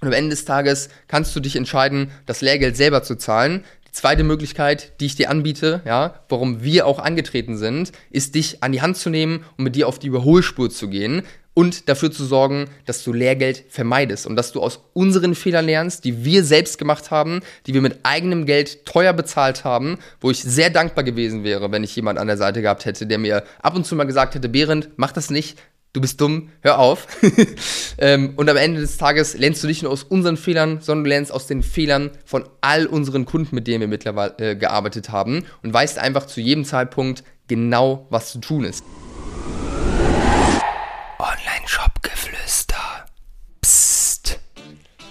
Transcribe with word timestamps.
Und 0.00 0.08
am 0.08 0.14
Ende 0.14 0.30
des 0.30 0.44
Tages 0.44 0.88
kannst 1.08 1.34
du 1.36 1.40
dich 1.40 1.56
entscheiden, 1.56 2.10
das 2.26 2.40
Lehrgeld 2.40 2.76
selber 2.76 3.02
zu 3.02 3.16
zahlen. 3.16 3.64
Die 3.86 3.92
zweite 3.92 4.22
Möglichkeit, 4.22 5.00
die 5.00 5.06
ich 5.06 5.16
dir 5.16 5.30
anbiete, 5.30 5.82
ja, 5.84 6.20
warum 6.28 6.62
wir 6.62 6.86
auch 6.86 7.00
angetreten 7.00 7.58
sind, 7.58 7.92
ist 8.10 8.34
dich 8.34 8.62
an 8.62 8.72
die 8.72 8.82
Hand 8.82 8.96
zu 8.96 9.10
nehmen 9.10 9.44
und 9.56 9.64
mit 9.64 9.76
dir 9.76 9.88
auf 9.88 9.98
die 9.98 10.06
Überholspur 10.06 10.70
zu 10.70 10.88
gehen 10.88 11.22
und 11.54 11.88
dafür 11.88 12.10
zu 12.10 12.24
sorgen, 12.24 12.66
dass 12.86 13.02
du 13.02 13.12
Lehrgeld 13.12 13.64
vermeidest 13.68 14.26
und 14.26 14.36
dass 14.36 14.52
du 14.52 14.62
aus 14.62 14.80
unseren 14.92 15.34
Fehlern 15.34 15.66
lernst, 15.66 16.04
die 16.04 16.24
wir 16.24 16.44
selbst 16.44 16.78
gemacht 16.78 17.10
haben, 17.10 17.40
die 17.66 17.74
wir 17.74 17.82
mit 17.82 17.98
eigenem 18.04 18.46
Geld 18.46 18.86
teuer 18.86 19.12
bezahlt 19.12 19.64
haben, 19.64 19.98
wo 20.20 20.30
ich 20.30 20.42
sehr 20.42 20.70
dankbar 20.70 21.04
gewesen 21.04 21.42
wäre, 21.42 21.72
wenn 21.72 21.84
ich 21.84 21.96
jemand 21.96 22.18
an 22.18 22.28
der 22.28 22.36
Seite 22.36 22.62
gehabt 22.62 22.84
hätte, 22.84 23.06
der 23.06 23.18
mir 23.18 23.42
ab 23.60 23.74
und 23.74 23.84
zu 23.84 23.96
mal 23.96 24.04
gesagt 24.04 24.34
hätte, 24.34 24.48
Behrend, 24.48 24.90
mach 24.96 25.12
das 25.12 25.30
nicht, 25.30 25.58
du 25.92 26.00
bist 26.00 26.20
dumm, 26.20 26.50
hör 26.60 26.78
auf. 26.78 27.06
ähm, 27.98 28.34
und 28.36 28.48
am 28.48 28.56
Ende 28.56 28.80
des 28.80 28.96
Tages 28.96 29.36
lernst 29.36 29.62
du 29.62 29.66
nicht 29.66 29.82
nur 29.82 29.92
aus 29.92 30.04
unseren 30.04 30.36
Fehlern, 30.36 30.80
sondern 30.80 31.04
du 31.04 31.10
lernst 31.10 31.32
aus 31.32 31.46
den 31.46 31.62
Fehlern 31.62 32.10
von 32.24 32.48
all 32.60 32.86
unseren 32.86 33.24
Kunden, 33.24 33.54
mit 33.54 33.66
denen 33.66 33.80
wir 33.80 33.88
mittlerweile 33.88 34.34
äh, 34.38 34.56
gearbeitet 34.56 35.10
haben 35.10 35.44
und 35.62 35.72
weißt 35.72 35.98
einfach 35.98 36.26
zu 36.26 36.40
jedem 36.40 36.64
Zeitpunkt 36.64 37.24
genau, 37.48 38.06
was 38.10 38.30
zu 38.30 38.38
tun 38.38 38.64
ist. 38.64 38.84
Online-Shop-Geflüster. 41.18 42.76
Psst. 43.60 44.38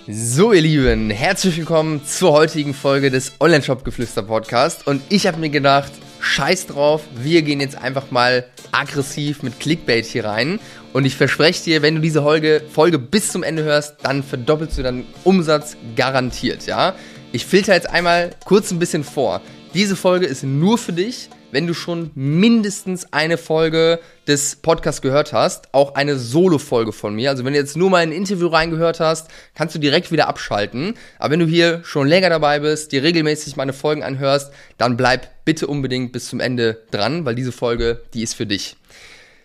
So, 0.08 0.53
ihr 0.53 0.61
Lieben, 0.61 1.11
herzlich 1.11 1.58
willkommen 1.58 2.03
zur 2.05 2.31
heutigen 2.31 2.73
Folge 2.73 3.11
des 3.11 3.34
Online-Shop-Geflüster-Podcast. 3.39 4.88
Und 4.88 5.02
ich 5.09 5.27
habe 5.27 5.38
mir 5.38 5.50
gedacht, 5.50 5.91
scheiß 6.29 6.67
drauf, 6.67 7.01
wir 7.15 7.41
gehen 7.41 7.59
jetzt 7.59 7.77
einfach 7.77 8.11
mal 8.11 8.45
aggressiv 8.71 9.43
mit 9.43 9.59
Clickbait 9.59 10.05
hier 10.05 10.25
rein. 10.25 10.59
Und 10.93 11.05
ich 11.05 11.15
verspreche 11.15 11.63
dir, 11.63 11.81
wenn 11.81 11.95
du 11.95 12.02
diese 12.02 12.21
Folge, 12.21 12.61
Folge 12.71 12.99
bis 12.99 13.31
zum 13.31 13.43
Ende 13.43 13.63
hörst, 13.63 13.97
dann 14.03 14.23
verdoppelst 14.23 14.77
du 14.77 14.83
deinen 14.83 15.05
Umsatz 15.23 15.75
garantiert, 15.95 16.65
ja? 16.65 16.95
Ich 17.31 17.45
filter 17.45 17.75
jetzt 17.75 17.89
einmal 17.89 18.31
kurz 18.45 18.71
ein 18.71 18.80
bisschen 18.80 19.03
vor. 19.03 19.41
Diese 19.75 19.95
Folge 19.95 20.25
ist 20.25 20.42
nur 20.42 20.80
für 20.80 20.94
dich, 20.94 21.30
wenn 21.52 21.67
du 21.67 21.75
schon 21.75 22.09
mindestens 22.16 23.14
eine 23.14 23.38
Folge 23.38 24.00
des 24.28 24.56
Podcasts 24.56 25.00
gehört 25.00 25.31
hast, 25.31 25.72
auch 25.76 25.94
eine 25.94 26.17
Solo-Folge 26.17 26.92
von 26.92 27.14
mir. 27.14 27.30
Also 27.30 27.45
wenn 27.45 27.53
du 27.53 27.59
jetzt 27.59 27.78
nur 27.78 27.92
mal 27.92 27.98
ein 27.98 28.11
Interview 28.11 28.48
reingehört 28.48 29.00
hast, 29.00 29.30
kannst 29.53 29.76
du 29.76 29.80
direkt 29.80 30.11
wieder 30.11 30.28
abschalten. 30.28 30.95
Aber 31.20 31.34
wenn 31.34 31.39
du 31.39 31.45
hier 31.45 31.81
schon 31.84 32.08
länger 32.08 32.30
dabei 32.30 32.59
bist, 32.59 32.92
dir 32.92 33.03
regelmäßig 33.03 33.58
meine 33.58 33.73
Folgen 33.73 34.02
anhörst, 34.02 34.52
dann 34.80 34.98
bleib 34.98 35.45
bitte 35.45 35.67
unbedingt 35.67 36.14
bis 36.14 36.30
zum 36.30 36.39
Ende 36.39 36.83
dran, 36.89 37.26
weil 37.26 37.36
diese 37.36 37.52
Folge, 37.52 38.02
die 38.16 38.23
ist 38.23 38.33
für 38.33 38.48
dich. 38.48 38.76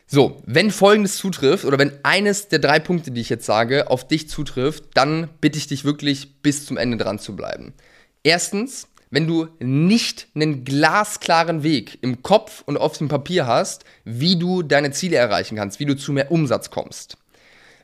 So, 0.07 0.43
wenn 0.47 0.71
folgendes 0.71 1.19
zutrifft 1.19 1.67
oder 1.67 1.79
wenn 1.79 1.93
eines 2.03 2.49
der 2.49 2.61
drei 2.61 2.79
Punkte, 2.79 3.11
die 3.11 3.21
ich 3.21 3.29
jetzt 3.29 3.47
sage, 3.47 3.91
auf 3.91 4.09
dich 4.09 4.31
zutrifft, 4.31 4.85
dann 4.95 5.29
bitte 5.43 5.59
ich 5.59 5.67
dich 5.67 5.85
wirklich 5.85 6.41
bis 6.41 6.65
zum 6.65 6.79
Ende 6.79 6.97
dran 6.97 7.19
zu 7.19 7.37
bleiben. 7.37 7.75
Erstens, 8.23 8.89
wenn 9.11 9.27
du 9.27 9.49
nicht 9.61 10.29
einen 10.35 10.65
glasklaren 10.65 11.63
Weg 11.63 11.99
im 12.03 12.23
Kopf 12.23 12.63
und 12.67 12.77
auf 12.77 12.99
dem 12.99 13.09
Papier 13.09 13.47
hast, 13.47 13.85
wie 14.05 14.37
du 14.39 14.63
deine 14.63 14.91
Ziele 14.91 15.17
erreichen 15.17 15.57
kannst, 15.57 15.81
wie 15.81 15.87
du 15.87 15.97
zu 15.97 16.13
mehr 16.13 16.31
Umsatz 16.31 16.71
kommst. 16.71 17.17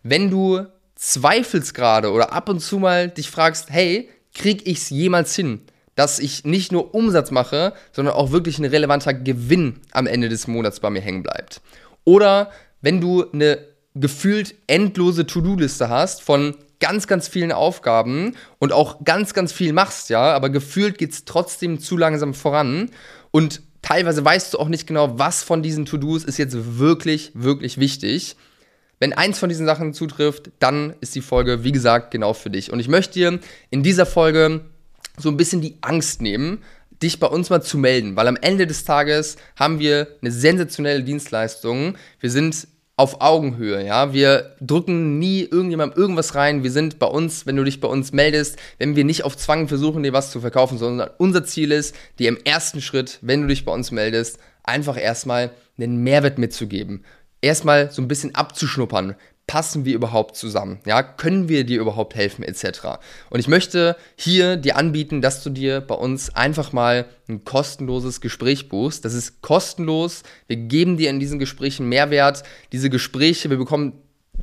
Wenn 0.03 0.31
du 0.31 0.67
zweifelst 0.95 1.75
gerade 1.75 2.13
oder 2.13 2.33
ab 2.33 2.49
und 2.49 2.61
zu 2.61 2.79
mal 2.79 3.09
dich 3.09 3.31
fragst, 3.31 3.71
hey, 3.71 4.09
krieg 4.35 4.67
ich's 4.67 4.91
jemals 4.91 5.35
hin, 5.35 5.63
dass 5.95 6.19
ich 6.19 6.45
nicht 6.45 6.73
nur 6.73 6.95
Umsatz 6.95 7.31
mache, 7.31 7.75
sondern 7.93 8.15
auch 8.15 8.31
wirklich 8.33 8.59
ein 8.59 8.65
relevanter 8.65 9.15
Gewinn 9.15 9.81
am 9.93 10.07
Ende 10.07 10.29
des 10.29 10.47
Monats 10.47 10.81
bei 10.81 10.91
mir 10.91 11.01
hängen 11.01 11.23
bleibt. 11.23 11.61
Oder 12.05 12.51
wenn 12.81 13.01
du 13.01 13.31
eine 13.31 13.59
gefühlt 13.95 14.55
endlose 14.67 15.27
To-Do-Liste 15.27 15.89
hast 15.89 16.23
von 16.23 16.55
ganz, 16.81 17.07
ganz 17.07 17.29
vielen 17.29 17.53
Aufgaben 17.53 18.37
und 18.59 18.73
auch 18.73 19.05
ganz, 19.05 19.35
ganz 19.35 19.53
viel 19.53 19.73
machst, 19.73 20.11
ja, 20.11 20.33
aber 20.35 20.51
gefühlt 20.51 20.99
geht 20.99 21.13
es 21.13 21.25
trotzdem 21.25 21.79
zu 21.79 21.97
langsam 21.97 22.35
voran 22.35 22.91
und 23.31 23.63
teilweise 23.83 24.25
weißt 24.25 24.55
du 24.55 24.59
auch 24.59 24.69
nicht 24.69 24.87
genau, 24.87 25.19
was 25.19 25.43
von 25.43 25.63
diesen 25.63 25.87
To-Dos 25.87 26.25
ist 26.25 26.39
jetzt 26.39 26.79
wirklich, 26.79 27.33
wirklich 27.35 27.79
wichtig. 27.79 28.37
Wenn 28.99 29.13
eins 29.15 29.39
von 29.39 29.49
diesen 29.49 29.65
Sachen 29.65 29.95
zutrifft, 29.95 30.51
dann 30.59 30.95
ist 31.01 31.15
die 31.15 31.23
Folge, 31.23 31.65
wie 31.65 31.73
gesagt, 31.73 32.11
genau 32.11 32.35
für 32.35 32.51
dich. 32.51 32.71
Und 32.71 32.81
ich 32.81 32.89
möchte 32.89 33.15
dir 33.15 33.41
in 33.71 33.83
dieser 33.83 34.05
Folge 34.05 34.61
so 35.17 35.31
ein 35.31 35.39
bisschen 35.39 35.63
die 35.63 35.79
Angst 35.81 36.21
nehmen, 36.21 36.63
dich 37.03 37.19
bei 37.19 37.27
uns 37.27 37.49
mal 37.49 37.63
zu 37.63 37.79
melden, 37.79 38.17
weil 38.17 38.29
am 38.29 38.37
Ende 38.37 38.67
des 38.67 38.85
Tages 38.85 39.37
haben 39.57 39.79
wir 39.79 40.09
eine 40.21 40.31
sensationelle 40.31 41.03
Dienstleistung. 41.03 41.97
Wir 42.21 42.31
sind 42.31 42.69
auf 43.01 43.23
Augenhöhe, 43.23 43.83
ja. 43.83 44.13
Wir 44.13 44.57
drücken 44.61 45.19
nie 45.19 45.41
irgendjemandem 45.41 45.99
irgendwas 45.99 46.35
rein. 46.35 46.63
Wir 46.63 46.71
sind 46.71 46.99
bei 46.99 47.07
uns, 47.07 47.47
wenn 47.47 47.57
du 47.57 47.65
dich 47.65 47.81
bei 47.81 47.89
uns 47.89 48.13
meldest, 48.13 48.59
wenn 48.77 48.95
wir 48.95 49.05
nicht 49.05 49.25
auf 49.25 49.39
Zwang 49.39 49.69
versuchen, 49.69 50.03
dir 50.03 50.13
was 50.13 50.31
zu 50.31 50.41
verkaufen, 50.41 50.77
sondern 50.77 51.09
unser 51.17 51.43
Ziel 51.43 51.73
ist, 51.73 51.97
dir 52.19 52.29
im 52.29 52.37
ersten 52.45 52.83
Schritt, 52.83 53.19
wenn 53.23 53.41
du 53.41 53.49
dich 53.49 53.65
bei 53.65 53.73
uns 53.73 53.91
meldest, 53.91 54.39
einfach 54.65 55.01
erstmal 55.01 55.51
einen 55.79 56.03
Mehrwert 56.03 56.37
mitzugeben. 56.37 57.03
Erstmal 57.41 57.91
so 57.91 58.03
ein 58.03 58.09
bisschen 58.09 58.35
abzuschnuppern 58.35 59.17
passen 59.51 59.85
wir 59.85 59.97
überhaupt 59.97 60.37
zusammen? 60.37 60.79
Ja, 60.87 61.03
können 61.03 61.49
wir 61.49 61.65
dir 61.65 61.81
überhaupt 61.81 62.15
helfen 62.15 62.45
etc. 62.45 63.01
Und 63.31 63.41
ich 63.41 63.49
möchte 63.49 63.97
hier 64.15 64.57
dir 64.57 64.77
anbieten, 64.77 65.21
dass 65.21 65.43
du 65.43 65.51
dir 65.51 65.81
bei 65.81 65.97
uns 65.97 66.37
einfach 66.37 66.73
mal 66.73 67.07
ein 67.29 67.43
kostenloses 67.43 68.21
Gespräch 68.21 68.69
buchst. 68.69 69.05
Das 69.05 69.13
ist 69.13 69.43
kostenlos. 69.43 70.23
Wir 70.47 70.55
geben 70.55 70.97
dir 70.99 71.11
in 71.11 71.19
diesen 71.19 71.41
Gesprächen 71.41 71.89
Mehrwert. 71.89 72.45
Diese 72.71 72.91
Gespräche, 72.91 73.51
wir 73.51 73.57
bekommen 73.57 73.95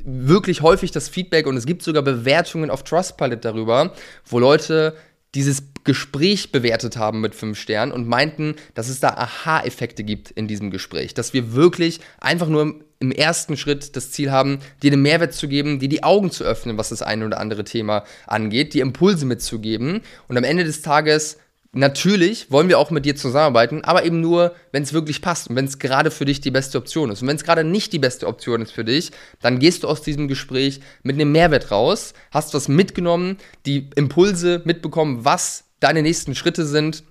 wirklich 0.04 0.62
häufig 0.62 0.92
das 0.92 1.08
Feedback 1.08 1.48
und 1.48 1.56
es 1.56 1.66
gibt 1.66 1.84
sogar 1.84 2.04
Bewertungen 2.04 2.70
auf 2.70 2.84
Trustpilot 2.84 3.46
darüber, 3.46 3.94
wo 4.26 4.40
Leute 4.40 4.94
dieses 5.36 5.64
Gespräch 5.88 6.52
bewertet 6.52 6.98
haben 6.98 7.22
mit 7.22 7.34
fünf 7.34 7.58
Sternen 7.58 7.92
und 7.92 8.08
meinten, 8.08 8.56
dass 8.76 8.90
es 8.90 9.00
da 9.00 9.10
Aha-Effekte 9.10 10.04
gibt 10.04 10.30
in 10.32 10.48
diesem 10.48 10.70
Gespräch, 10.70 11.14
dass 11.14 11.34
wir 11.34 11.54
wirklich 11.54 12.02
einfach 12.20 12.50
nur 12.50 12.76
im 13.00 13.12
ersten 13.12 13.58
Schritt 13.58 13.96
das 13.96 14.12
Ziel 14.12 14.32
haben, 14.32 14.60
dir 14.84 14.92
einen 14.92 15.02
Mehrwert 15.02 15.34
zu 15.34 15.48
geben, 15.48 15.80
dir 15.80 15.90
die 15.90 16.04
Augen 16.04 16.30
zu 16.30 16.44
öffnen, 16.44 16.78
was 16.78 16.90
das 16.90 17.02
eine 17.02 17.26
oder 17.26 17.40
andere 17.40 17.64
Thema 17.64 18.04
angeht, 18.28 18.74
dir 18.74 18.82
Impulse 18.82 19.26
mitzugeben 19.26 20.02
und 20.28 20.38
am 20.38 20.44
Ende 20.44 20.64
des 20.64 20.82
Tages 20.82 21.38
Natürlich 21.74 22.50
wollen 22.50 22.70
wir 22.70 22.80
auch 22.80 22.90
mit 22.90 23.06
dir 23.06 23.16
zusammenarbeiten, 23.16 23.84
aber 23.84 24.04
eben 24.04 24.20
nur, 24.20 24.56
wenn 24.72 24.82
es 24.82 24.94
wirklich 24.94 25.22
passt 25.22 25.50
und 25.50 25.56
wenn 25.56 25.66
es 25.66 25.78
gerade 25.78 26.10
für 26.10 26.26
dich 26.26 26.42
die 26.42 26.50
beste 26.50 26.78
Option 26.78 27.12
ist. 27.12 27.22
Und 27.22 27.28
wenn 27.28 27.36
es 27.36 27.44
gerade 27.44 27.64
nicht 27.64 27.94
die 27.94 28.00
beste 28.00 28.26
Option 28.26 28.62
ist 28.62 28.72
für 28.72 28.86
dich, 28.86 29.12
dann 29.42 29.60
gehst 29.60 29.84
du 29.84 29.88
aus 29.88 30.02
diesem 30.02 30.28
Gespräch 30.28 30.80
mit 31.04 31.18
einem 31.18 31.32
Mehrwert 31.32 31.70
raus, 31.70 32.14
hast 32.32 32.56
was 32.56 32.68
mitgenommen, 32.68 33.38
die 33.68 33.92
Impulse 33.96 34.62
mitbekommen, 34.66 35.24
was 35.26 35.67
deine 35.80 36.02
nächsten 36.02 36.36
Schritte 36.36 36.66
sind 36.66 37.04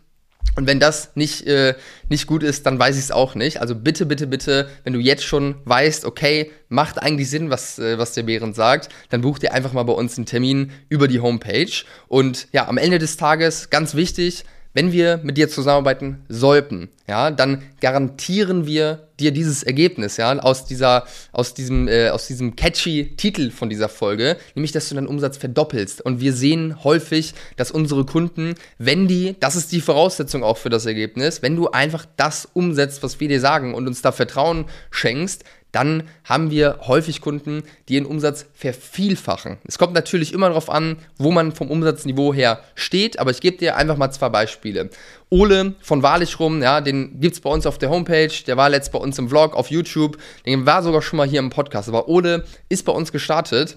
und 0.55 0.67
wenn 0.67 0.81
das 0.81 1.11
nicht, 1.17 1.47
äh, 1.47 1.75
nicht 2.09 2.27
gut 2.27 2.43
ist, 2.43 2.65
dann 2.65 2.79
weiß 2.79 2.97
ich 2.97 3.05
es 3.05 3.11
auch 3.11 3.35
nicht. 3.35 3.61
Also 3.61 3.75
bitte, 3.75 4.07
bitte, 4.07 4.27
bitte, 4.27 4.71
wenn 4.85 4.93
du 4.93 5.01
jetzt 5.01 5.25
schon 5.25 5.57
weißt, 5.65 6.05
okay, 6.05 6.51
macht 6.69 7.03
eigentlich 7.03 7.29
Sinn, 7.29 7.51
was, 7.51 7.79
äh, 7.79 7.99
was 7.99 8.13
der 8.13 8.23
Behrend 8.23 8.55
sagt, 8.55 8.89
dann 9.11 9.21
buch 9.21 9.39
dir 9.39 9.53
einfach 9.53 9.73
mal 9.73 9.83
bei 9.83 9.93
uns 9.93 10.17
einen 10.17 10.27
Termin 10.27 10.73
über 10.89 11.09
die 11.09 11.21
Homepage. 11.21 11.85
Und 12.09 12.49
ja, 12.53 12.69
am 12.69 12.79
Ende 12.79 12.99
des 12.99 13.17
Tages, 13.17 13.69
ganz 13.71 13.95
wichtig, 13.95 14.45
wenn 14.77 14.93
wir 14.93 15.21
mit 15.23 15.39
dir 15.39 15.49
zusammenarbeiten 15.49 16.19
sollten, 16.29 16.91
ja, 17.09 17.31
dann 17.31 17.63
garantieren 17.81 18.67
wir 18.67 19.09
dir 19.19 19.31
dieses 19.31 19.63
Ergebnis, 19.63 20.19
ja, 20.19 20.39
aus 20.39 20.67
dieser, 20.67 21.07
aus 21.33 21.55
diesem, 21.55 21.89
äh, 21.89 22.11
aus 22.11 22.27
diesem 22.27 22.57
catchy 22.57 23.17
Titel 23.17 23.51
von 23.51 23.71
dieser 23.71 23.89
Folge, 23.89 24.37
nämlich, 24.55 24.73
dass 24.73 24.91
du 24.91 24.95
deinen 24.95 25.07
Umsatz 25.07 25.39
verdoppelst. 25.39 26.03
Und 26.03 26.21
wir 26.21 26.35
sehen 26.35 26.85
häufig, 26.85 27.33
dass 27.57 27.71
unsere 27.71 28.05
Kunden, 28.05 28.55
wenn 28.77 29.09
die, 29.09 29.37
das 29.41 29.57
ist 29.57 29.73
die 29.73 29.81
Voraussetzung 29.81 30.45
auch 30.45 30.59
für 30.59 30.69
das 30.69 30.85
Ergebnis, 30.85 31.41
wenn 31.41 31.57
du 31.57 31.71
einfach 31.71 32.05
das 32.17 32.47
umsetzt, 32.53 33.03
was 33.03 33.19
wir 33.19 33.29
dir 33.29 33.41
sagen 33.41 33.73
und 33.73 33.87
uns 33.87 34.03
da 34.03 34.13
Vertrauen 34.13 34.67
schenkst, 34.91 35.45
dann 35.77 36.05
haben 36.25 36.51
wir 36.51 36.79
häufig 36.87 37.21
Kunden, 37.21 37.63
die 37.87 37.97
ihren 37.97 38.07
Umsatz 38.07 38.47
vervielfachen. 38.55 39.59
Es 39.67 39.77
kommt 39.77 39.93
natürlich 39.93 40.33
immer 40.33 40.49
darauf 40.49 40.71
an, 40.71 40.97
wo 41.19 41.31
man 41.31 41.53
vom 41.53 41.71
Umsatzniveau 41.71 42.33
her 42.33 42.61
steht, 42.75 43.19
aber 43.19 43.31
ich 43.31 43.43
gebe 43.43 43.59
dir 43.59 43.77
einfach 43.77 43.99
mal 43.99 44.11
zwei 44.11 44.31
Beispiele. 44.31 44.89
Ole 45.29 45.75
von 45.83 46.03
Wahrlich 46.03 46.41
rum, 46.41 46.63
ja, 46.63 46.81
den 46.81 47.21
gibt 47.21 47.35
es 47.35 47.43
bei 47.43 47.51
uns 47.51 47.67
auf 47.67 47.77
der 47.77 47.91
Homepage, 47.91 48.33
der 48.47 48.57
war 48.57 48.71
letzt 48.71 48.91
bei 48.91 48.99
uns 48.99 49.19
im 49.19 49.29
Vlog 49.29 49.55
auf 49.55 49.71
YouTube, 49.71 50.17
den 50.47 50.65
war 50.65 50.83
sogar 50.83 51.03
schon 51.03 51.19
mal 51.19 51.29
hier 51.29 51.41
im 51.41 51.51
Podcast, 51.51 51.91
aber 51.91 52.09
Ole 52.09 52.47
ist 52.71 52.87
bei 52.87 52.93
uns 52.93 53.13
gestartet, 53.13 53.77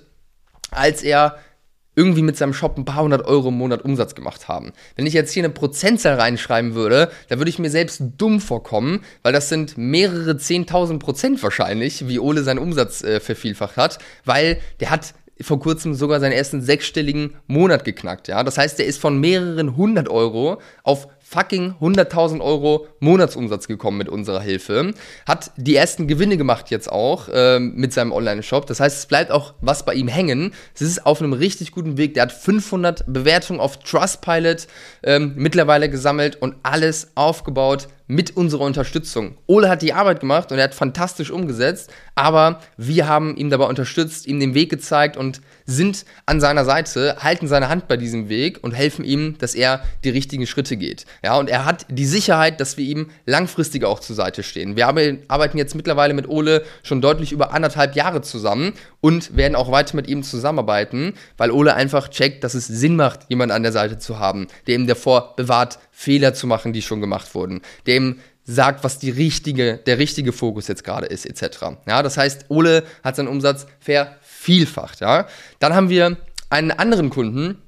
als 0.72 1.04
er 1.04 1.38
irgendwie 2.00 2.22
mit 2.22 2.38
seinem 2.38 2.54
Shop 2.54 2.78
ein 2.78 2.86
paar 2.86 3.04
hundert 3.04 3.26
Euro 3.26 3.50
im 3.50 3.58
Monat 3.58 3.84
Umsatz 3.84 4.16
gemacht 4.16 4.48
haben. 4.48 4.72
Wenn 4.96 5.06
ich 5.06 5.14
jetzt 5.14 5.34
hier 5.34 5.44
eine 5.44 5.54
Prozentzahl 5.54 6.16
reinschreiben 6.16 6.74
würde, 6.74 7.12
dann 7.28 7.40
würde 7.40 7.50
ich 7.50 7.60
mir 7.60 7.70
selbst 7.70 8.02
dumm 8.18 8.40
vorkommen, 8.40 9.02
weil 9.22 9.34
das 9.34 9.50
sind 9.50 9.78
mehrere 9.78 10.32
10.000 10.32 10.98
Prozent 10.98 11.44
wahrscheinlich, 11.44 12.08
wie 12.08 12.20
Ole 12.20 12.44
seinen 12.44 12.60
Umsatz 12.60 13.04
äh, 13.04 13.20
vervielfacht 13.20 13.76
hat, 13.76 14.00
weil 14.24 14.62
der 14.80 14.92
hat 14.92 15.14
vor 15.42 15.60
kurzem 15.60 15.94
sogar 15.94 16.20
seinen 16.20 16.34
ersten 16.34 16.62
sechsstelligen 16.62 17.36
Monat 17.48 17.86
geknackt. 17.86 18.28
Ja? 18.28 18.44
Das 18.44 18.58
heißt, 18.58 18.80
der 18.80 18.86
ist 18.86 19.00
von 19.00 19.20
mehreren 19.20 19.78
hundert 19.78 20.10
Euro 20.10 20.62
auf 20.84 21.08
fucking 21.30 21.76
100.000 21.80 22.42
Euro 22.42 22.88
Monatsumsatz 23.00 23.68
gekommen 23.68 23.98
mit 23.98 24.10
unserer 24.10 24.42
Hilfe. 24.42 24.94
Hat 25.28 25.52
die 25.58 25.76
ersten 25.76 26.08
Gewinne 26.08 26.38
gemacht 26.38 26.72
jetzt 26.72 26.92
auch 26.92 27.30
ähm, 27.32 27.74
mit 27.76 27.94
seinem 27.94 28.12
Online-Shop. 28.12 28.66
Das 28.66 28.80
heißt, 28.80 28.98
es 28.98 29.06
bleibt 29.06 29.32
auch 29.32 29.54
was 29.62 29.86
bei 29.86 29.94
ihm 29.94 30.08
hängen. 30.08 30.54
Es 30.74 30.82
ist 30.82 31.06
auf 31.06 31.22
einem 31.22 31.34
richtig 31.34 31.72
guten 31.72 31.98
Weg. 31.98 32.16
Der 32.16 32.24
hat 32.24 32.32
500 32.32 33.04
Bewertungen 33.08 33.60
auf 33.60 33.78
Trustpilot 33.80 34.68
ähm, 35.04 35.34
mittlerweile 35.36 35.90
gesammelt 35.90 36.42
und 36.42 36.56
alles 36.64 37.12
aufgebaut 37.16 37.88
mit 38.10 38.36
unserer 38.36 38.64
Unterstützung. 38.64 39.38
Ole 39.46 39.70
hat 39.70 39.84
die 39.84 39.94
Arbeit 39.94 40.20
gemacht 40.20 40.52
und 40.52 40.58
er 40.58 40.64
hat 40.64 40.74
fantastisch 40.74 41.30
umgesetzt, 41.30 41.94
aber 42.16 42.60
wir 42.76 43.08
haben 43.08 43.38
ihm 43.38 43.52
dabei 43.52 43.66
unterstützt, 43.68 44.26
ihm 44.26 44.40
den 44.40 44.56
Weg 44.56 44.72
gezeigt 44.72 45.16
und 45.16 45.42
sind 45.70 46.06
an 46.26 46.42
seiner 46.42 46.66
Seite, 46.66 47.18
halten 47.20 47.48
seine 47.48 47.70
Hand 47.70 47.88
bei 47.88 47.96
diesem 47.96 48.28
Weg 48.28 48.64
und 48.64 48.72
helfen 48.72 49.06
ihm, 49.06 49.38
dass 49.38 49.54
er 49.54 49.84
die 50.04 50.10
richtigen 50.10 50.48
Schritte 50.48 50.78
geht. 50.78 51.06
Ja, 51.24 51.38
und 51.38 51.50
er 51.50 51.66
hat 51.66 51.86
die 51.90 52.06
Sicherheit, 52.06 52.60
dass 52.60 52.78
wir 52.78 52.86
ihm 52.86 53.12
langfristig 53.26 53.86
auch 53.86 54.00
zur 54.00 54.16
Seite 54.16 54.42
stehen. 54.44 54.76
Wir 54.76 54.88
arbeiten 54.88 55.58
jetzt 55.58 55.76
mittlerweile 55.76 56.14
mit 56.14 56.28
Ole 56.28 56.64
schon 56.82 57.02
deutlich 57.02 57.32
über 57.32 57.54
anderthalb 57.54 57.96
Jahre 57.96 58.22
zusammen 58.22 58.74
und 59.00 59.38
werden 59.38 59.56
auch 59.56 59.72
weiter 59.72 59.96
mit 59.96 60.08
ihm 60.08 60.24
zusammenarbeiten, 60.24 61.14
weil 61.38 61.52
Ole 61.52 61.76
einfach 61.76 62.10
checkt, 62.10 62.44
dass 62.44 62.56
es 62.56 62.68
Sinn 62.68 62.96
macht, 62.96 63.22
jemanden 63.30 63.56
an 63.56 63.64
der 63.64 63.72
Seite 63.72 64.00
zu 64.00 64.20
haben, 64.20 64.48
der 64.68 64.76
ihm 64.76 64.88
davor 64.88 65.36
bewahrt, 65.36 65.80
Fehler 65.92 66.34
zu 66.34 66.48
machen, 66.48 66.74
die 66.74 66.82
schon 66.82 67.02
gemacht 67.02 67.36
wurden, 67.36 67.62
der 67.86 67.98
ihm 67.98 68.20
sagt, 68.50 68.84
was 68.84 68.98
die 68.98 69.12
richtige, 69.12 69.78
der 69.78 70.00
richtige 70.00 70.34
Fokus 70.34 70.68
jetzt 70.68 70.84
gerade 70.84 71.06
ist, 71.06 71.26
etc. 71.26 71.78
Ja, 71.88 72.02
das 72.02 72.18
heißt, 72.18 72.46
Ole 72.50 72.84
hat 73.04 73.16
seinen 73.16 73.28
Umsatz 73.28 73.68
vervielfacht. 74.50 75.02
Ja, 75.02 75.28
dann 75.60 75.76
haben 75.76 75.90
wir 75.90 76.18
einen 76.50 76.72
anderen 76.72 77.10
Kunden, 77.10 77.62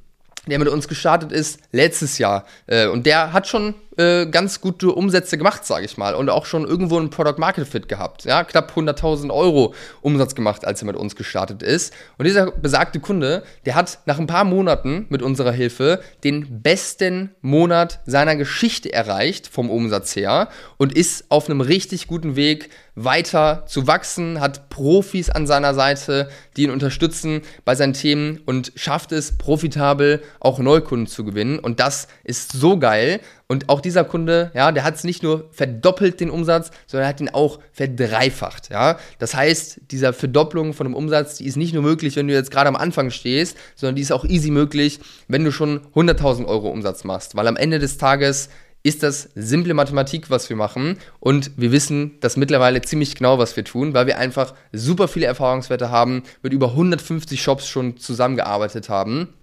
der 0.48 0.58
mit 0.58 0.68
uns 0.68 0.88
gestartet 0.88 1.32
ist 1.32 1.60
letztes 1.72 2.18
Jahr 2.18 2.46
äh, 2.66 2.88
und 2.88 3.06
der 3.06 3.32
hat 3.32 3.48
schon 3.48 3.76
äh, 3.98 4.26
ganz 4.26 4.62
gute 4.62 4.92
Umsätze 4.92 5.38
gemacht, 5.38 5.66
sage 5.66 5.86
ich 5.86 5.98
mal. 5.98 6.16
Und 6.16 6.30
auch 6.30 6.46
schon 6.46 6.66
irgendwo 6.66 7.00
ein 7.00 7.10
Product 7.10 7.38
Market 7.38 7.68
Fit 7.68 7.88
gehabt. 7.88 8.26
Ja, 8.26 8.44
knapp 8.44 8.72
100.000 8.76 9.34
Euro 9.34 9.74
Umsatz 10.02 10.36
gemacht, 10.36 10.66
als 10.66 10.82
er 10.82 10.86
mit 10.86 10.96
uns 10.96 11.16
gestartet 11.16 11.62
ist. 11.62 11.94
Und 12.18 12.26
dieser 12.26 12.52
besagte 12.52 13.00
Kunde, 13.00 13.44
der 13.66 13.76
hat 13.76 14.00
nach 14.06 14.20
ein 14.20 14.28
paar 14.28 14.44
Monaten 14.44 15.06
mit 15.10 15.22
unserer 15.22 15.52
Hilfe 15.52 16.02
den 16.24 16.62
besten 16.62 17.32
Monat 17.42 18.00
seiner 18.06 18.36
Geschichte 18.36 18.94
erreicht, 18.94 19.48
vom 19.48 19.70
Umsatz 19.70 20.16
her. 20.16 20.50
Und 20.78 20.94
ist 20.94 21.26
auf 21.30 21.50
einem 21.50 21.62
richtig 21.62 22.08
guten 22.08 22.36
Weg, 22.36 22.70
weiter 22.96 23.64
zu 23.68 23.88
wachsen, 23.88 24.40
hat 24.40 24.70
Profis 24.70 25.30
an 25.30 25.48
seiner 25.48 25.74
Seite, 25.74 26.30
die 26.58 26.64
ihn 26.64 26.72
unterstützen 26.72 27.42
bei 27.64 27.76
seinen 27.76 27.94
Themen 27.94 28.42
und 28.46 28.74
schafft 28.76 29.12
es 29.12 29.38
profitabel 29.38 30.22
auch 30.40 30.60
Neukunden 30.60 31.08
zu 31.08 31.24
gewinnen. 31.24 31.60
Und 31.60 31.80
das 31.80 32.08
ist 32.24 32.52
so 32.52 32.78
geil. 32.78 33.22
Und 33.52 33.68
auch 33.68 33.82
dieser 33.82 34.06
Kunde, 34.06 34.50
ja, 34.54 34.72
der 34.72 34.86
hat 34.86 34.96
es 34.96 35.04
nicht 35.04 35.24
nur 35.24 35.50
verdoppelt 35.52 36.22
den 36.22 36.30
Umsatz, 36.30 36.72
sondern 36.88 37.10
hat 37.10 37.20
ihn 37.20 37.28
auch 37.28 37.60
verdreifacht, 37.74 38.70
ja. 38.70 38.98
Das 39.20 39.36
heißt, 39.36 39.82
dieser 39.92 40.14
Verdopplung 40.14 40.72
von 40.72 40.86
dem 40.86 40.96
Umsatz, 40.96 41.36
die 41.36 41.46
ist 41.46 41.58
nicht 41.58 41.74
nur 41.74 41.84
möglich, 41.84 42.16
wenn 42.16 42.30
du 42.30 42.34
jetzt 42.34 42.50
gerade 42.50 42.70
am 42.70 42.78
Anfang 42.78 43.12
stehst, 43.12 43.58
sondern 43.76 43.98
die 43.98 44.04
ist 44.04 44.14
auch 44.14 44.24
easy 44.24 44.52
möglich, 44.52 45.02
wenn 45.28 45.44
du 45.44 45.52
schon 45.52 45.82
100.000 45.96 46.46
Euro 46.46 46.70
Umsatz 46.70 47.04
machst. 47.04 47.36
Weil 47.36 47.46
am 47.50 47.58
Ende 47.58 47.80
des 47.80 47.98
Tages 47.98 48.48
ist 48.84 49.04
das 49.04 49.28
simple 49.36 49.74
Mathematik, 49.74 50.30
was 50.30 50.48
wir 50.48 50.56
machen. 50.56 50.98
Und 51.20 51.52
wir 51.58 51.74
wissen 51.74 52.20
das 52.22 52.38
mittlerweile 52.38 52.82
ziemlich 52.82 53.16
genau, 53.16 53.38
was 53.38 53.58
wir 53.58 53.66
tun, 53.66 53.94
weil 53.94 54.08
wir 54.08 54.18
einfach 54.18 54.54
super 54.72 55.10
viele 55.10 55.26
Erfahrungswerte 55.26 55.92
haben, 55.92 56.24
mit 56.42 56.54
über 56.54 56.70
150 56.70 57.42
Shops 57.42 57.68
schon 57.68 57.98
zusammengearbeitet 57.98 58.88
haben. 58.88 59.34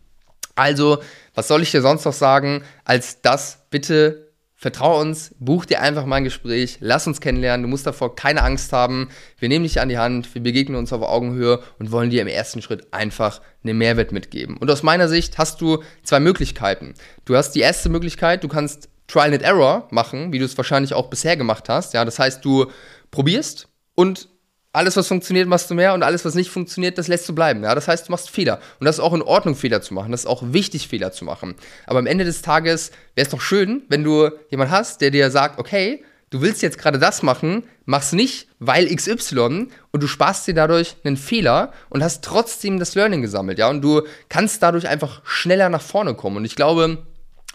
Also, 0.58 0.98
was 1.34 1.46
soll 1.46 1.62
ich 1.62 1.70
dir 1.70 1.82
sonst 1.82 2.04
noch 2.04 2.12
sagen, 2.12 2.64
als 2.84 3.22
das 3.22 3.66
bitte 3.70 4.28
Vertrau 4.56 5.00
uns, 5.00 5.36
buch 5.38 5.64
dir 5.64 5.80
einfach 5.80 6.04
mal 6.04 6.16
ein 6.16 6.24
Gespräch, 6.24 6.78
lass 6.80 7.06
uns 7.06 7.20
kennenlernen, 7.20 7.62
du 7.62 7.68
musst 7.68 7.86
davor 7.86 8.16
keine 8.16 8.42
Angst 8.42 8.72
haben. 8.72 9.08
Wir 9.38 9.48
nehmen 9.48 9.62
dich 9.62 9.80
an 9.80 9.88
die 9.88 9.98
Hand, 9.98 10.34
wir 10.34 10.42
begegnen 10.42 10.76
uns 10.76 10.92
auf 10.92 11.02
Augenhöhe 11.02 11.62
und 11.78 11.92
wollen 11.92 12.10
dir 12.10 12.22
im 12.22 12.26
ersten 12.26 12.60
Schritt 12.60 12.92
einfach 12.92 13.40
einen 13.62 13.78
Mehrwert 13.78 14.10
mitgeben. 14.10 14.56
Und 14.56 14.68
aus 14.68 14.82
meiner 14.82 15.06
Sicht 15.06 15.38
hast 15.38 15.60
du 15.60 15.84
zwei 16.02 16.18
Möglichkeiten. 16.18 16.94
Du 17.24 17.36
hast 17.36 17.52
die 17.52 17.60
erste 17.60 17.88
Möglichkeit, 17.88 18.42
du 18.42 18.48
kannst 18.48 18.88
Trial 19.06 19.32
and 19.32 19.42
Error 19.42 19.86
machen, 19.92 20.32
wie 20.32 20.40
du 20.40 20.44
es 20.44 20.56
wahrscheinlich 20.56 20.92
auch 20.92 21.08
bisher 21.08 21.36
gemacht 21.36 21.68
hast. 21.68 21.94
Ja, 21.94 22.04
das 22.04 22.18
heißt, 22.18 22.44
du 22.44 22.66
probierst 23.12 23.68
und 23.94 24.28
alles, 24.78 24.96
was 24.96 25.08
funktioniert, 25.08 25.48
machst 25.48 25.68
du 25.70 25.74
mehr 25.74 25.92
und 25.92 26.02
alles, 26.02 26.24
was 26.24 26.34
nicht 26.34 26.50
funktioniert, 26.50 26.98
das 26.98 27.08
lässt 27.08 27.28
du 27.28 27.34
bleiben. 27.34 27.64
Ja? 27.64 27.74
Das 27.74 27.88
heißt, 27.88 28.08
du 28.08 28.12
machst 28.12 28.30
Fehler. 28.30 28.60
Und 28.78 28.84
das 28.84 28.96
ist 28.96 29.00
auch 29.00 29.12
in 29.12 29.22
Ordnung, 29.22 29.56
Fehler 29.56 29.82
zu 29.82 29.92
machen. 29.92 30.12
Das 30.12 30.20
ist 30.20 30.26
auch 30.26 30.42
wichtig, 30.46 30.88
Fehler 30.88 31.10
zu 31.10 31.24
machen. 31.24 31.56
Aber 31.86 31.98
am 31.98 32.06
Ende 32.06 32.24
des 32.24 32.42
Tages 32.42 32.92
wäre 33.14 33.26
es 33.26 33.30
doch 33.30 33.40
schön, 33.40 33.82
wenn 33.88 34.04
du 34.04 34.30
jemanden 34.50 34.72
hast, 34.72 35.00
der 35.00 35.10
dir 35.10 35.30
sagt, 35.30 35.58
okay, 35.58 36.04
du 36.30 36.40
willst 36.42 36.62
jetzt 36.62 36.78
gerade 36.78 36.98
das 36.98 37.22
machen, 37.22 37.64
mach's 37.86 38.12
nicht, 38.12 38.48
weil 38.58 38.94
XY 38.94 39.68
und 39.90 40.02
du 40.02 40.06
sparst 40.06 40.46
dir 40.46 40.54
dadurch 40.54 40.96
einen 41.04 41.16
Fehler 41.16 41.72
und 41.88 42.04
hast 42.04 42.24
trotzdem 42.24 42.78
das 42.78 42.94
Learning 42.94 43.22
gesammelt, 43.22 43.58
ja, 43.58 43.68
und 43.68 43.82
du 43.82 44.02
kannst 44.28 44.62
dadurch 44.62 44.88
einfach 44.88 45.22
schneller 45.24 45.70
nach 45.70 45.82
vorne 45.82 46.14
kommen. 46.14 46.36
Und 46.36 46.44
ich 46.44 46.54
glaube, 46.54 47.06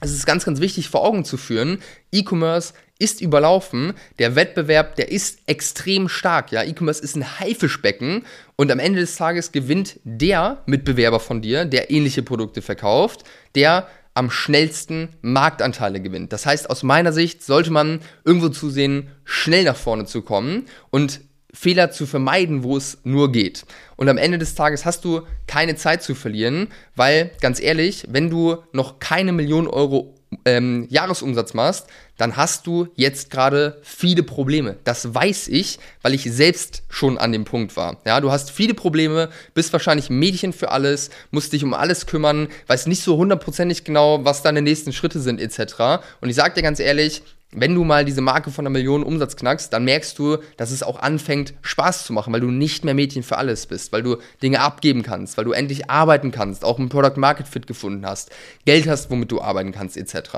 es 0.02 0.12
ist 0.12 0.26
ganz, 0.26 0.44
ganz 0.44 0.60
wichtig 0.60 0.90
vor 0.90 1.06
Augen 1.06 1.24
zu 1.24 1.38
führen, 1.38 1.80
E-Commerce 2.12 2.74
ist 3.00 3.22
überlaufen. 3.22 3.94
Der 4.20 4.36
Wettbewerb, 4.36 4.96
der 4.96 5.12
ist 5.12 5.40
extrem 5.48 6.08
stark. 6.08 6.52
Ja, 6.52 6.64
E-Commerce 6.64 7.04
ist 7.04 7.16
ein 7.16 7.40
Haifischbecken 7.40 8.26
und 8.56 8.72
am 8.72 8.80
Ende 8.80 9.00
des 9.00 9.16
Tages 9.16 9.52
gewinnt 9.52 10.00
der 10.04 10.64
Mitbewerber 10.66 11.20
von 11.20 11.42
dir, 11.42 11.66
der 11.66 11.92
ähnliche 11.92 12.24
Produkte 12.24 12.62
verkauft, 12.62 13.24
der 13.56 13.88
am 14.14 14.30
schnellsten 14.30 15.10
Marktanteile 15.22 16.00
gewinnt. 16.00 16.34
Das 16.34 16.46
heißt, 16.46 16.70
aus 16.70 16.84
meiner 16.84 17.14
Sicht 17.14 17.44
sollte 17.44 17.72
man 17.72 18.00
irgendwo 18.24 18.50
zusehen, 18.50 19.10
schnell 19.26 19.64
nach 19.64 19.76
vorne 19.76 20.06
zu 20.06 20.22
kommen 20.22 20.66
und 20.92 21.22
Fehler 21.54 21.92
zu 21.92 22.06
vermeiden, 22.08 22.64
wo 22.64 22.78
es 22.78 23.00
nur 23.04 23.32
geht. 23.32 23.66
Und 23.96 24.10
am 24.10 24.18
Ende 24.18 24.40
des 24.40 24.56
Tages 24.56 24.86
hast 24.86 25.06
du 25.06 25.22
keine 25.46 25.76
Zeit 25.76 26.02
zu 26.02 26.16
verlieren, 26.16 26.68
weil 26.96 27.32
ganz 27.42 27.62
ehrlich, 27.62 28.06
wenn 28.10 28.30
du 28.30 28.58
noch 28.72 29.00
keine 29.00 29.34
Million 29.34 29.68
Euro 29.68 30.13
ähm, 30.46 30.88
Jahresumsatz 30.90 31.54
machst, 31.54 31.88
dann 32.18 32.38
hast 32.38 32.68
du 32.68 32.88
jetzt 32.96 33.32
gerade 33.32 33.80
viele 33.84 34.24
Probleme. 34.24 34.78
Das 34.84 35.14
weiß 35.14 35.48
ich, 35.48 35.80
weil 36.02 36.14
ich 36.14 36.24
selbst 36.32 36.84
schon 36.90 37.18
an 37.18 37.32
dem 37.32 37.46
Punkt 37.46 37.76
war. 37.76 37.98
Ja, 38.06 38.22
du 38.22 38.32
hast 38.32 38.52
viele 38.52 38.74
Probleme, 38.74 39.30
bist 39.54 39.74
wahrscheinlich 39.74 40.10
Mädchen 40.10 40.54
für 40.54 40.72
alles, 40.72 41.10
musst 41.32 41.54
dich 41.54 41.64
um 41.64 41.74
alles 41.74 42.06
kümmern, 42.06 42.48
weißt 42.68 42.88
nicht 42.88 43.04
so 43.04 43.18
hundertprozentig 43.18 43.84
genau, 43.84 44.24
was 44.26 44.44
deine 44.44 44.62
nächsten 44.62 44.94
Schritte 44.94 45.20
sind 45.20 45.42
etc. 45.42 46.04
Und 46.22 46.30
ich 46.30 46.36
sag 46.36 46.56
dir 46.56 46.62
ganz 46.62 46.80
ehrlich, 46.80 47.24
wenn 47.56 47.76
du 47.76 47.84
mal 47.84 48.06
diese 48.06 48.22
Marke 48.22 48.52
von 48.52 48.66
einer 48.66 48.72
Million 48.72 49.04
Umsatz 49.04 49.36
knackst, 49.36 49.72
dann 49.74 49.86
merkst 49.86 50.18
du, 50.18 50.38
dass 50.58 50.72
es 50.72 50.84
auch 50.84 51.00
anfängt, 51.00 51.54
Spaß 51.62 52.06
zu 52.06 52.14
machen, 52.14 52.34
weil 52.34 52.42
du 52.42 52.52
nicht 52.52 52.84
mehr 52.84 52.94
Mädchen 52.94 53.24
für 53.24 53.38
alles 53.38 53.68
bist, 53.68 53.92
weil 53.92 54.04
du 54.04 54.18
Dinge 54.42 54.60
abgeben 54.62 55.04
kannst, 55.04 55.38
weil 55.38 55.46
du 55.46 55.52
endlich 55.52 55.90
arbeiten 55.90 56.32
kannst, 56.32 56.66
auch 56.66 56.80
ein 56.80 56.90
Product 56.90 57.18
Market 57.18 57.48
Fit 57.48 57.68
gefunden 57.68 58.06
hast, 58.06 58.32
Geld 58.66 58.88
hast, 58.88 59.10
womit 59.10 59.32
du 59.32 59.42
arbeiten 59.42 59.72
kannst, 59.72 59.98
etc. 59.98 60.36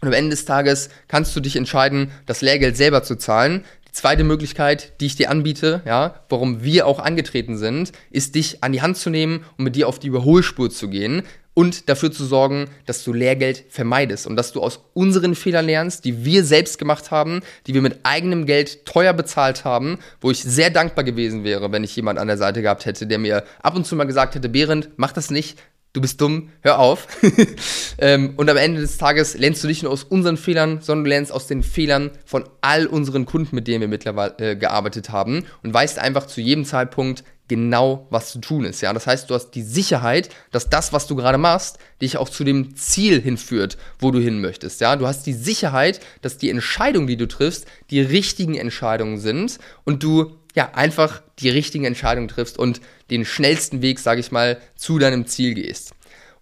Und 0.00 0.08
am 0.08 0.12
Ende 0.12 0.30
des 0.30 0.44
Tages 0.44 0.90
kannst 1.08 1.34
du 1.34 1.40
dich 1.40 1.56
entscheiden, 1.56 2.10
das 2.26 2.42
Lehrgeld 2.42 2.76
selber 2.76 3.02
zu 3.02 3.16
zahlen. 3.16 3.64
Die 3.88 3.92
zweite 3.92 4.24
Möglichkeit, 4.24 5.00
die 5.00 5.06
ich 5.06 5.16
dir 5.16 5.30
anbiete, 5.30 5.82
ja, 5.86 6.20
warum 6.28 6.62
wir 6.62 6.86
auch 6.86 6.98
angetreten 6.98 7.56
sind, 7.56 7.92
ist 8.10 8.34
dich 8.34 8.62
an 8.62 8.72
die 8.72 8.82
Hand 8.82 8.98
zu 8.98 9.08
nehmen 9.08 9.44
und 9.56 9.64
mit 9.64 9.76
dir 9.76 9.88
auf 9.88 9.98
die 9.98 10.08
Überholspur 10.08 10.70
zu 10.70 10.88
gehen, 10.88 11.22
und 11.56 11.88
dafür 11.88 12.12
zu 12.12 12.26
sorgen, 12.26 12.68
dass 12.84 13.02
du 13.02 13.14
Lehrgeld 13.14 13.64
vermeidest 13.70 14.26
und 14.26 14.36
dass 14.36 14.52
du 14.52 14.60
aus 14.60 14.80
unseren 14.92 15.34
Fehlern 15.34 15.64
lernst, 15.64 16.04
die 16.04 16.22
wir 16.22 16.44
selbst 16.44 16.78
gemacht 16.78 17.10
haben, 17.10 17.40
die 17.66 17.72
wir 17.72 17.80
mit 17.80 18.00
eigenem 18.02 18.44
Geld 18.44 18.84
teuer 18.84 19.14
bezahlt 19.14 19.64
haben, 19.64 19.98
wo 20.20 20.30
ich 20.30 20.42
sehr 20.42 20.68
dankbar 20.68 21.02
gewesen 21.02 21.44
wäre, 21.44 21.72
wenn 21.72 21.82
ich 21.82 21.96
jemand 21.96 22.18
an 22.18 22.26
der 22.26 22.36
Seite 22.36 22.60
gehabt 22.60 22.84
hätte, 22.84 23.06
der 23.06 23.18
mir 23.18 23.42
ab 23.62 23.74
und 23.74 23.86
zu 23.86 23.96
mal 23.96 24.04
gesagt 24.04 24.34
hätte, 24.34 24.50
Behrend, 24.50 24.90
mach 24.96 25.12
das 25.12 25.30
nicht, 25.30 25.58
du 25.96 26.00
bist 26.02 26.20
dumm, 26.20 26.50
hör 26.60 26.78
auf. 26.78 27.08
ähm, 27.98 28.34
und 28.36 28.50
am 28.50 28.58
Ende 28.58 28.82
des 28.82 28.98
Tages 28.98 29.36
lernst 29.36 29.64
du 29.64 29.68
nicht 29.68 29.82
nur 29.82 29.90
aus 29.90 30.04
unseren 30.04 30.36
Fehlern, 30.36 30.80
sondern 30.82 31.04
du 31.04 31.10
lernst 31.10 31.32
aus 31.32 31.46
den 31.46 31.62
Fehlern 31.62 32.10
von 32.26 32.44
all 32.60 32.86
unseren 32.86 33.24
Kunden, 33.24 33.56
mit 33.56 33.66
denen 33.66 33.80
wir 33.80 33.88
mittlerweile 33.88 34.34
äh, 34.38 34.56
gearbeitet 34.56 35.10
haben 35.10 35.44
und 35.62 35.72
weißt 35.72 35.98
einfach 35.98 36.26
zu 36.26 36.42
jedem 36.42 36.66
Zeitpunkt, 36.66 37.24
genau, 37.48 38.06
was 38.10 38.32
zu 38.32 38.40
tun 38.40 38.64
ist. 38.64 38.82
Ja, 38.82 38.92
das 38.92 39.06
heißt, 39.06 39.30
du 39.30 39.34
hast 39.34 39.50
die 39.50 39.62
Sicherheit, 39.62 40.28
dass 40.50 40.68
das, 40.68 40.92
was 40.92 41.06
du 41.06 41.16
gerade 41.16 41.38
machst, 41.38 41.78
dich 42.02 42.18
auch 42.18 42.28
zu 42.28 42.44
dem 42.44 42.76
Ziel 42.76 43.22
hinführt, 43.22 43.78
wo 43.98 44.10
du 44.10 44.18
hin 44.18 44.40
möchtest. 44.40 44.80
Ja, 44.80 44.96
du 44.96 45.06
hast 45.06 45.26
die 45.26 45.32
Sicherheit, 45.32 46.00
dass 46.20 46.36
die 46.36 46.50
Entscheidungen, 46.50 47.06
die 47.06 47.16
du 47.16 47.26
triffst, 47.26 47.66
die 47.90 48.00
richtigen 48.00 48.56
Entscheidungen 48.56 49.18
sind 49.18 49.58
und 49.84 50.02
du 50.02 50.36
ja 50.54 50.72
einfach 50.74 51.22
die 51.38 51.50
richtigen 51.50 51.84
Entscheidungen 51.84 52.28
triffst 52.28 52.58
und 52.58 52.80
den 53.10 53.24
schnellsten 53.24 53.82
Weg, 53.82 53.98
sage 53.98 54.20
ich 54.20 54.32
mal, 54.32 54.58
zu 54.74 54.98
deinem 54.98 55.26
Ziel 55.26 55.54
gehst. 55.54 55.92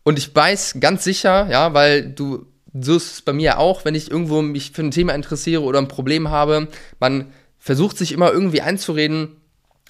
Und 0.03 0.19
ich 0.19 0.35
weiß 0.35 0.77
ganz 0.81 1.05
sicher, 1.05 1.49
ja, 1.51 1.75
weil 1.75 2.11
du 2.11 2.47
so 2.81 2.97
ist 2.97 3.13
es 3.13 3.23
bei 3.23 3.33
mir 3.33 3.59
auch, 3.59 3.85
wenn 3.85 3.95
ich 3.95 4.11
irgendwo 4.11 4.43
mich 4.43 4.73
für 4.73 4.83
ein 4.83 4.91
Thema 4.91 5.15
interessiere 5.15 5.63
oder 5.63 5.79
ein 5.79 5.87
Problem 5.87 6.31
habe, 6.31 6.69
man 6.99 7.33
versucht 7.59 7.97
sich 7.97 8.11
immer 8.11 8.33
irgendwie 8.33 8.63
einzureden, 8.63 9.37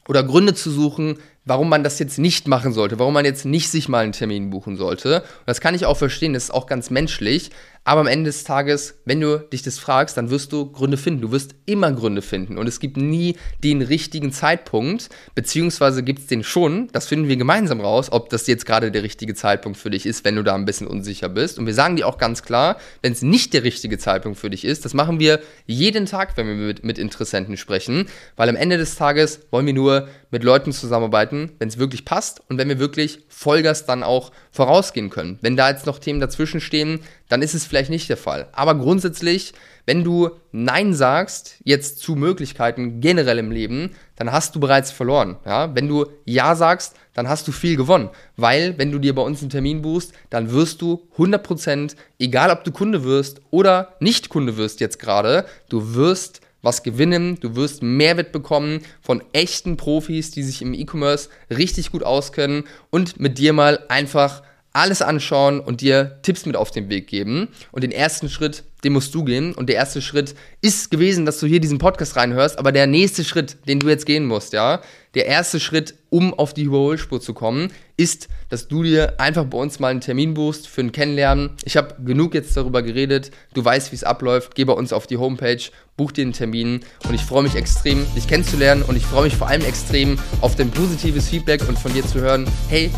oder 0.08 0.22
Gründe 0.22 0.54
zu 0.54 0.70
suchen, 0.70 1.18
warum 1.44 1.68
man 1.68 1.84
das 1.84 1.98
jetzt 1.98 2.18
nicht 2.18 2.48
machen 2.48 2.72
sollte, 2.72 2.98
warum 2.98 3.14
man 3.14 3.24
jetzt 3.24 3.44
nicht 3.44 3.70
sich 3.70 3.88
mal 3.88 4.04
einen 4.04 4.12
Termin 4.12 4.50
buchen 4.50 4.76
sollte. 4.76 5.20
Und 5.20 5.46
das 5.46 5.60
kann 5.60 5.74
ich 5.74 5.86
auch 5.86 5.96
verstehen, 5.96 6.34
das 6.34 6.44
ist 6.44 6.50
auch 6.50 6.66
ganz 6.66 6.90
menschlich. 6.90 7.50
Aber 7.86 8.00
am 8.00 8.06
Ende 8.06 8.28
des 8.28 8.44
Tages, 8.44 8.98
wenn 9.04 9.20
du 9.20 9.38
dich 9.38 9.62
das 9.62 9.78
fragst, 9.78 10.16
dann 10.16 10.30
wirst 10.30 10.52
du 10.52 10.72
Gründe 10.72 10.96
finden. 10.96 11.20
Du 11.20 11.32
wirst 11.32 11.54
immer 11.66 11.92
Gründe 11.92 12.22
finden. 12.22 12.56
Und 12.56 12.66
es 12.66 12.80
gibt 12.80 12.96
nie 12.96 13.36
den 13.62 13.82
richtigen 13.82 14.32
Zeitpunkt, 14.32 15.10
beziehungsweise 15.34 16.02
gibt 16.02 16.20
es 16.20 16.26
den 16.26 16.44
schon. 16.44 16.88
Das 16.92 17.06
finden 17.06 17.28
wir 17.28 17.36
gemeinsam 17.36 17.82
raus, 17.82 18.10
ob 18.10 18.30
das 18.30 18.46
jetzt 18.46 18.64
gerade 18.64 18.90
der 18.90 19.02
richtige 19.02 19.34
Zeitpunkt 19.34 19.78
für 19.78 19.90
dich 19.90 20.06
ist, 20.06 20.24
wenn 20.24 20.36
du 20.36 20.42
da 20.42 20.54
ein 20.54 20.64
bisschen 20.64 20.86
unsicher 20.86 21.28
bist. 21.28 21.58
Und 21.58 21.66
wir 21.66 21.74
sagen 21.74 21.96
dir 21.96 22.08
auch 22.08 22.16
ganz 22.16 22.42
klar, 22.42 22.78
wenn 23.02 23.12
es 23.12 23.20
nicht 23.20 23.52
der 23.52 23.64
richtige 23.64 23.98
Zeitpunkt 23.98 24.38
für 24.38 24.48
dich 24.48 24.64
ist, 24.64 24.86
das 24.86 24.94
machen 24.94 25.20
wir 25.20 25.40
jeden 25.66 26.06
Tag, 26.06 26.38
wenn 26.38 26.46
wir 26.46 26.54
mit, 26.54 26.84
mit 26.84 26.98
Interessenten 26.98 27.58
sprechen, 27.58 28.06
weil 28.36 28.48
am 28.48 28.56
Ende 28.56 28.78
des 28.78 28.96
Tages 28.96 29.40
wollen 29.50 29.66
wir 29.66 29.74
nur 29.74 30.08
mit 30.30 30.42
Leuten 30.42 30.72
zusammenarbeiten, 30.72 31.52
wenn 31.58 31.68
es 31.68 31.78
wirklich 31.78 32.04
passt 32.04 32.42
und 32.48 32.58
wenn 32.58 32.68
wir 32.68 32.78
wirklich 32.78 33.20
Vollgas 33.28 33.86
dann 33.86 34.02
auch 34.02 34.32
vorausgehen 34.50 35.10
können. 35.10 35.38
Wenn 35.42 35.56
da 35.56 35.70
jetzt 35.70 35.86
noch 35.86 35.98
Themen 35.98 36.18
dazwischen 36.18 36.60
stehen, 36.60 37.00
dann 37.28 37.42
ist 37.42 37.54
es 37.54 37.64
vielleicht 37.64 37.90
nicht 37.90 38.08
der 38.08 38.16
Fall. 38.16 38.48
Aber 38.52 38.74
grundsätzlich, 38.74 39.54
wenn 39.86 40.04
du 40.04 40.30
Nein 40.52 40.94
sagst, 40.94 41.56
jetzt 41.64 41.98
zu 41.98 42.14
Möglichkeiten 42.16 43.00
generell 43.00 43.38
im 43.38 43.50
Leben, 43.50 43.90
dann 44.16 44.32
hast 44.32 44.54
du 44.54 44.60
bereits 44.60 44.90
verloren. 44.90 45.36
Ja? 45.44 45.74
Wenn 45.74 45.88
du 45.88 46.06
Ja 46.24 46.54
sagst, 46.54 46.96
dann 47.14 47.28
hast 47.28 47.48
du 47.48 47.52
viel 47.52 47.76
gewonnen. 47.76 48.10
Weil, 48.36 48.78
wenn 48.78 48.92
du 48.92 48.98
dir 48.98 49.14
bei 49.14 49.22
uns 49.22 49.40
einen 49.40 49.50
Termin 49.50 49.82
buchst, 49.82 50.12
dann 50.30 50.50
wirst 50.50 50.82
du 50.82 51.08
100%, 51.16 51.96
egal 52.18 52.50
ob 52.50 52.64
du 52.64 52.72
Kunde 52.72 53.04
wirst 53.04 53.40
oder 53.50 53.94
nicht 54.00 54.28
Kunde 54.28 54.56
wirst 54.56 54.80
jetzt 54.80 54.98
gerade, 54.98 55.46
du 55.68 55.94
wirst 55.94 56.40
was 56.64 56.82
gewinnen, 56.82 57.38
du 57.40 57.56
wirst 57.56 57.82
Mehrwert 57.82 58.32
bekommen 58.32 58.80
von 59.02 59.22
echten 59.32 59.76
Profis, 59.76 60.30
die 60.30 60.42
sich 60.42 60.62
im 60.62 60.72
E-Commerce 60.72 61.28
richtig 61.50 61.92
gut 61.92 62.02
auskennen 62.02 62.64
und 62.90 63.20
mit 63.20 63.38
dir 63.38 63.52
mal 63.52 63.84
einfach 63.88 64.42
alles 64.74 65.00
anschauen 65.00 65.60
und 65.60 65.80
dir 65.80 66.18
Tipps 66.22 66.44
mit 66.44 66.56
auf 66.56 66.70
den 66.70 66.90
Weg 66.90 67.06
geben. 67.06 67.48
Und 67.72 67.82
den 67.82 67.92
ersten 67.92 68.28
Schritt, 68.28 68.64
den 68.84 68.92
musst 68.92 69.14
du 69.14 69.24
gehen. 69.24 69.54
Und 69.54 69.68
der 69.68 69.76
erste 69.76 70.02
Schritt 70.02 70.34
ist 70.60 70.90
gewesen, 70.90 71.26
dass 71.26 71.40
du 71.40 71.46
hier 71.46 71.60
diesen 71.60 71.78
Podcast 71.78 72.16
reinhörst. 72.16 72.58
Aber 72.58 72.70
der 72.70 72.86
nächste 72.86 73.24
Schritt, 73.24 73.56
den 73.66 73.80
du 73.80 73.88
jetzt 73.88 74.06
gehen 74.06 74.26
musst, 74.26 74.52
ja, 74.52 74.82
der 75.14 75.26
erste 75.26 75.60
Schritt, 75.60 75.94
um 76.10 76.34
auf 76.34 76.54
die 76.54 76.62
Überholspur 76.62 77.20
zu 77.20 77.34
kommen, 77.34 77.70
ist, 77.96 78.28
dass 78.48 78.66
du 78.68 78.82
dir 78.82 79.20
einfach 79.20 79.44
bei 79.44 79.58
uns 79.58 79.78
mal 79.78 79.88
einen 79.88 80.00
Termin 80.00 80.34
buchst 80.34 80.66
für 80.68 80.80
ein 80.80 80.92
Kennenlernen. 80.92 81.50
Ich 81.64 81.76
habe 81.76 81.94
genug 82.04 82.34
jetzt 82.34 82.56
darüber 82.56 82.82
geredet. 82.82 83.30
Du 83.54 83.64
weißt, 83.64 83.92
wie 83.92 83.96
es 83.96 84.04
abläuft. 84.04 84.54
Geh 84.54 84.64
bei 84.64 84.72
uns 84.72 84.92
auf 84.92 85.06
die 85.06 85.16
Homepage, 85.16 85.62
buch 85.96 86.10
dir 86.12 86.22
einen 86.22 86.32
Termin. 86.32 86.80
Und 87.06 87.14
ich 87.14 87.22
freue 87.22 87.44
mich 87.44 87.54
extrem, 87.54 88.04
dich 88.14 88.26
kennenzulernen. 88.26 88.82
Und 88.82 88.96
ich 88.96 89.06
freue 89.06 89.24
mich 89.24 89.36
vor 89.36 89.46
allem 89.46 89.64
extrem 89.64 90.18
auf 90.40 90.56
dein 90.56 90.70
positives 90.70 91.28
Feedback 91.28 91.66
und 91.68 91.78
von 91.78 91.92
dir 91.92 92.04
zu 92.04 92.20
hören, 92.20 92.46
hey, 92.68 92.90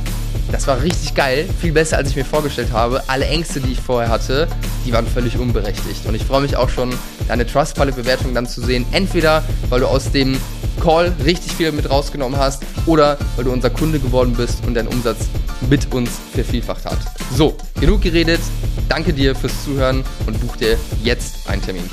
das 0.51 0.67
war 0.67 0.81
richtig 0.83 1.15
geil, 1.15 1.49
viel 1.61 1.73
besser 1.73 1.99
als 1.99 2.11
ich 2.11 2.17
mir 2.17 2.25
vorgestellt 2.25 2.71
habe. 2.73 3.03
Alle 3.09 3.27
Ängste, 3.27 3.61
die 3.61 3.73
ich 3.73 3.81
vorher 3.81 4.09
hatte, 4.09 4.49
die 4.87 4.93
waren 4.93 5.07
völlig 5.07 5.37
unberechtigt. 5.37 5.76
Und 6.07 6.15
ich 6.15 6.25
freue 6.25 6.41
mich 6.41 6.57
auch 6.57 6.69
schon, 6.69 6.95
deine 7.29 7.47
Trustpilot-Bewertung 7.47 8.35
dann 8.35 8.47
zu 8.47 8.61
sehen. 8.61 8.87
Entweder, 8.93 9.45
weil 9.69 9.81
du 9.81 9.87
aus 9.87 10.11
dem 10.11 10.39
Call 10.83 11.13
richtig 11.25 11.53
viel 11.53 11.73
mit 11.73 11.91
rausgenommen 11.91 12.39
hast 12.39 12.63
oder 12.87 13.19
weil 13.37 13.45
du 13.45 13.53
unser 13.53 13.71
Kunde 13.71 13.99
geworden 13.99 14.35
bist 14.37 14.65
und 14.67 14.75
deinen 14.75 14.89
Umsatz 14.89 15.27
mit 15.69 15.93
uns 15.93 16.11
vervielfacht 16.33 16.85
hat. 16.85 16.99
So, 17.35 17.57
genug 17.81 18.03
geredet. 18.03 18.41
Danke 18.89 19.13
dir 19.13 19.35
fürs 19.35 19.65
Zuhören 19.65 20.05
und 20.27 20.41
buch 20.41 20.57
dir 20.57 20.79
jetzt 21.03 21.49
einen 21.49 21.63
Termin. 21.63 21.85